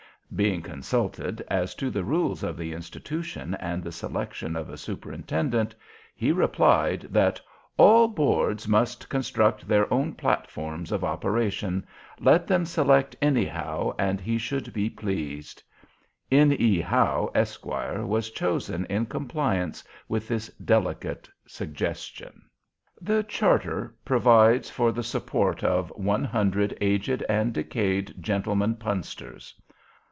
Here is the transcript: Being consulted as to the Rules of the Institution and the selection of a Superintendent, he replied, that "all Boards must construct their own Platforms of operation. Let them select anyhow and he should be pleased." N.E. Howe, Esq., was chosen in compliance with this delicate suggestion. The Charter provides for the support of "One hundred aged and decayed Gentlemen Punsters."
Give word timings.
Being 0.33 0.61
consulted 0.61 1.41
as 1.49 1.75
to 1.75 1.89
the 1.89 2.05
Rules 2.05 2.41
of 2.41 2.55
the 2.55 2.71
Institution 2.71 3.53
and 3.55 3.83
the 3.83 3.91
selection 3.91 4.55
of 4.55 4.69
a 4.69 4.77
Superintendent, 4.77 5.75
he 6.15 6.31
replied, 6.31 7.01
that 7.09 7.41
"all 7.75 8.07
Boards 8.07 8.65
must 8.65 9.09
construct 9.09 9.67
their 9.67 9.93
own 9.93 10.13
Platforms 10.13 10.93
of 10.93 11.03
operation. 11.03 11.85
Let 12.17 12.47
them 12.47 12.63
select 12.65 13.13
anyhow 13.21 13.93
and 13.99 14.21
he 14.21 14.37
should 14.37 14.71
be 14.71 14.89
pleased." 14.89 15.63
N.E. 16.31 16.79
Howe, 16.79 17.29
Esq., 17.35 17.65
was 17.65 18.31
chosen 18.31 18.85
in 18.85 19.07
compliance 19.07 19.83
with 20.07 20.29
this 20.29 20.47
delicate 20.63 21.29
suggestion. 21.45 22.43
The 23.01 23.21
Charter 23.23 23.93
provides 24.05 24.69
for 24.69 24.93
the 24.93 25.03
support 25.03 25.61
of 25.61 25.91
"One 25.97 26.23
hundred 26.23 26.77
aged 26.79 27.21
and 27.27 27.51
decayed 27.51 28.13
Gentlemen 28.21 28.75
Punsters." 28.75 29.53